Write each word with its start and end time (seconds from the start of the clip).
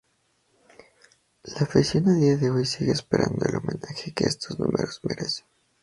La 1.43 1.59
afición 1.59 2.07
a 2.09 2.15
dia 2.15 2.35
de 2.35 2.49
hoy 2.49 2.65
sigue 2.65 2.91
esperando 2.91 3.45
el 3.45 3.55
homenaje 3.57 4.11
que 4.15 4.23
estos 4.25 4.57
números 4.57 4.99
merecen. 5.03 5.45